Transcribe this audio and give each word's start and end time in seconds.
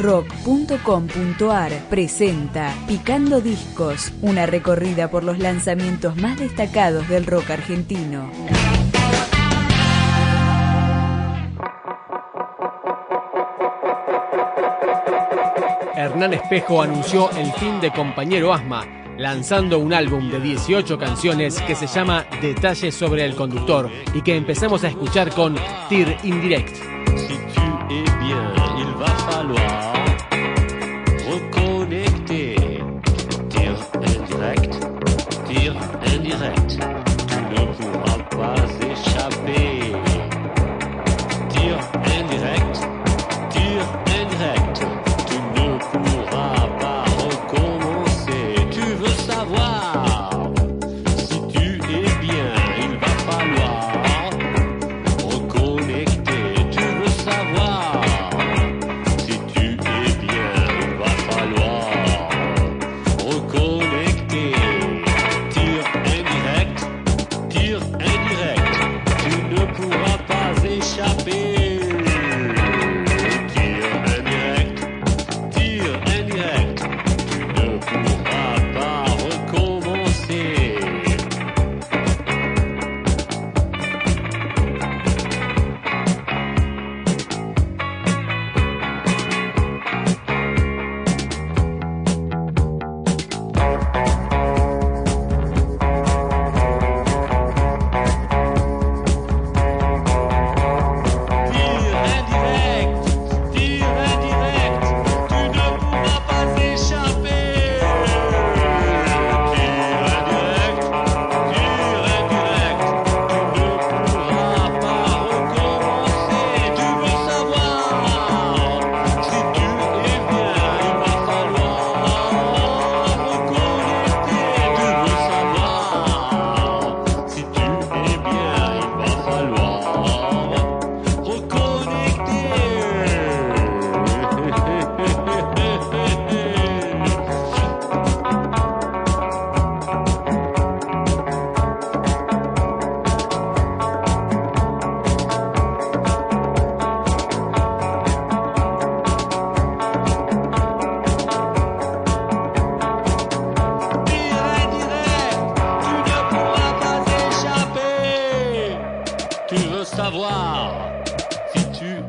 rock.com.ar 0.00 1.72
presenta 1.90 2.74
Picando 2.88 3.40
Discos, 3.40 4.12
una 4.22 4.46
recorrida 4.46 5.10
por 5.10 5.24
los 5.24 5.38
lanzamientos 5.38 6.16
más 6.16 6.38
destacados 6.38 7.06
del 7.08 7.26
rock 7.26 7.50
argentino. 7.50 8.30
Hernán 15.94 16.32
Espejo 16.32 16.80
anunció 16.80 17.30
el 17.32 17.52
fin 17.52 17.78
de 17.80 17.92
Compañero 17.92 18.54
Asma, 18.54 18.86
lanzando 19.18 19.78
un 19.78 19.92
álbum 19.92 20.30
de 20.30 20.40
18 20.40 20.98
canciones 20.98 21.60
que 21.60 21.74
se 21.74 21.86
llama 21.86 22.24
Detalles 22.40 22.94
sobre 22.94 23.26
el 23.26 23.36
conductor 23.36 23.90
y 24.14 24.22
que 24.22 24.34
empezamos 24.34 24.82
a 24.82 24.88
escuchar 24.88 25.30
con 25.34 25.56
Tir 25.90 26.16
Indirect. 26.22 26.74
Si 26.74 27.34
tu 27.34 27.60
es 27.90 28.18
bien, 28.18 28.38
il 28.78 29.02
va 29.02 29.08
falloir 29.30 29.79
veux 49.60 50.09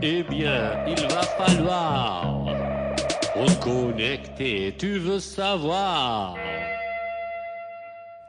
es 0.02 0.28
bien, 0.28 0.72
il 0.88 1.08
va 1.08 1.24
falloir 1.38 2.52
reconnecter. 3.36 4.72
Tu 4.78 5.00
veux 5.00 5.20
savoir. 5.20 6.36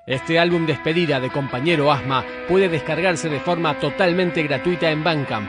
Este 0.07 0.39
álbum 0.39 0.67
despedida 0.67 1.21
de 1.21 1.31
Compañero 1.31 1.93
Asma 1.93 2.25
puede 2.49 2.69
descargarse 2.69 3.29
de 3.29 3.39
forma 3.41 3.79
totalmente 3.79 4.43
gratuita 4.43 4.91
en 4.91 5.05
Bandcamp. 5.05 5.49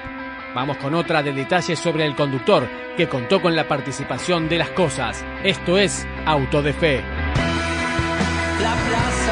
Vamos 0.53 0.77
con 0.77 0.93
otra 0.93 1.23
de 1.23 1.33
detalles 1.33 1.79
sobre 1.79 2.05
el 2.05 2.15
conductor, 2.15 2.69
que 2.95 3.09
contó 3.09 3.41
con 3.41 3.55
la 3.55 3.67
participación 3.67 4.47
de 4.47 4.59
las 4.59 4.69
cosas. 4.69 5.25
Esto 5.43 5.79
es 5.79 6.05
Auto 6.25 6.61
de 6.61 6.73
Fe. 6.73 7.01
La 8.61 8.75
plaza 8.87 9.22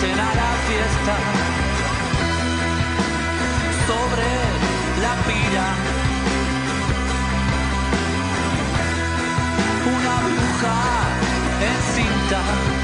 asisten 0.00 0.18
a 0.18 0.34
la 0.34 0.50
fiesta. 0.66 1.16
Sobre 3.86 4.28
la 5.02 5.14
pira. 5.26 5.66
Una 9.86 10.14
bruja 10.26 10.76
encinta. 11.60 12.40
Comienza 12.40 12.79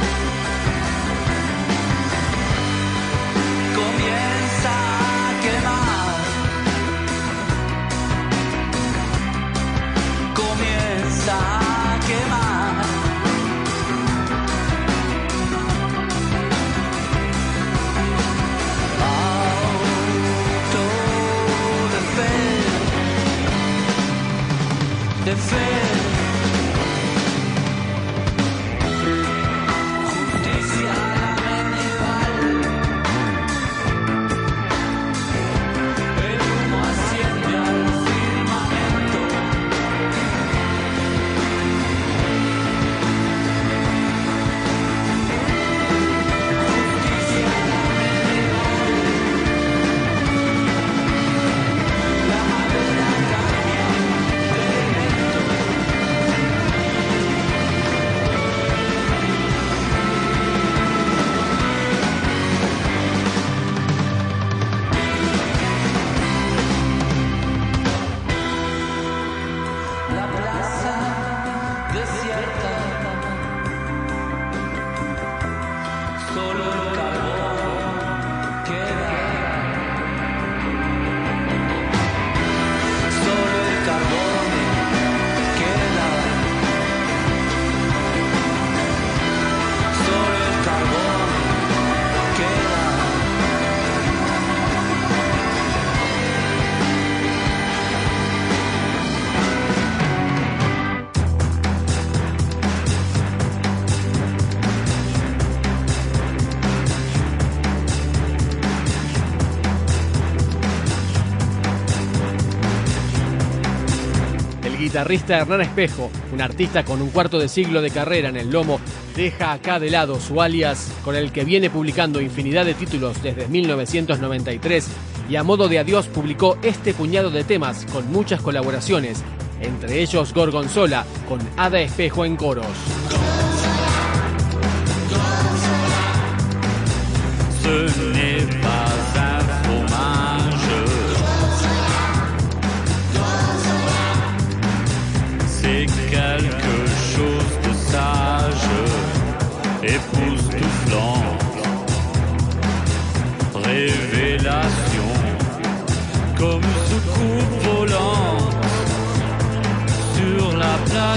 guitarrista 114.96 115.36
Hernán 115.36 115.60
Espejo, 115.60 116.10
un 116.32 116.40
artista 116.40 116.82
con 116.82 117.02
un 117.02 117.10
cuarto 117.10 117.38
de 117.38 117.48
siglo 117.48 117.82
de 117.82 117.90
carrera 117.90 118.30
en 118.30 118.36
el 118.38 118.50
lomo, 118.50 118.80
deja 119.14 119.52
acá 119.52 119.78
de 119.78 119.90
lado 119.90 120.18
su 120.18 120.40
alias 120.40 120.90
con 121.04 121.14
el 121.14 121.32
que 121.32 121.44
viene 121.44 121.68
publicando 121.68 122.18
infinidad 122.18 122.64
de 122.64 122.72
títulos 122.72 123.22
desde 123.22 123.46
1993 123.46 124.88
y 125.28 125.36
a 125.36 125.42
modo 125.42 125.68
de 125.68 125.80
adiós 125.80 126.06
publicó 126.06 126.56
este 126.62 126.94
puñado 126.94 127.28
de 127.28 127.44
temas 127.44 127.84
con 127.92 128.10
muchas 128.10 128.40
colaboraciones, 128.40 129.22
entre 129.60 130.00
ellos 130.00 130.32
Gorgonzola 130.32 131.04
con 131.28 131.40
Ada 131.58 131.78
Espejo 131.80 132.24
en 132.24 132.36
coros. 132.36 132.64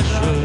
La 0.08 0.39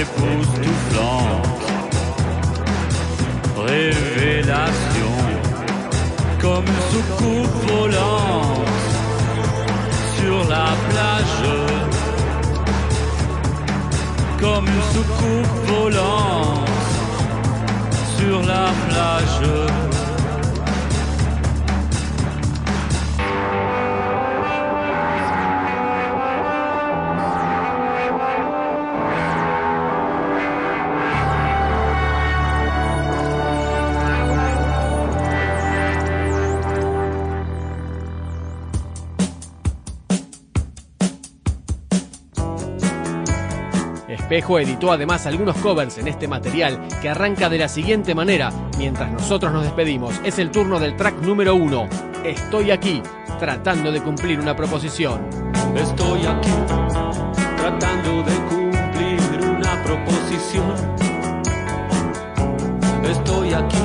Époustouflant. 0.00 1.42
Révélation. 3.66 5.14
Comme 6.40 6.64
une 6.64 6.84
soucoupe 6.90 7.56
volante 7.68 8.68
sur 10.16 10.38
la 10.48 10.68
plage. 10.88 11.44
Comme 14.40 14.66
une 14.68 14.82
soucoupe 14.94 15.68
volante 15.68 16.29
Espejo 44.30 44.60
editó 44.60 44.92
además 44.92 45.26
algunos 45.26 45.56
covers 45.56 45.98
en 45.98 46.06
este 46.06 46.28
material 46.28 46.78
que 47.02 47.08
arranca 47.08 47.48
de 47.48 47.58
la 47.58 47.66
siguiente 47.66 48.14
manera. 48.14 48.52
Mientras 48.78 49.10
nosotros 49.10 49.52
nos 49.52 49.64
despedimos, 49.64 50.20
es 50.22 50.38
el 50.38 50.52
turno 50.52 50.78
del 50.78 50.94
track 50.94 51.20
número 51.20 51.56
uno. 51.56 51.88
Estoy 52.22 52.70
aquí, 52.70 53.02
tratando 53.40 53.90
de 53.90 54.00
cumplir 54.00 54.38
una 54.38 54.54
proposición. 54.54 55.28
Estoy 55.74 56.26
aquí 56.26 56.52
tratando 57.56 58.22
de 58.22 58.36
cumplir 58.48 59.50
una 59.50 59.82
proposición. 59.82 60.74
Estoy 63.10 63.52
aquí 63.52 63.82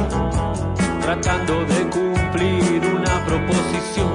tratando 1.02 1.66
de 1.66 1.90
cumplir 1.90 2.86
una 2.94 3.26
proposición. 3.26 4.15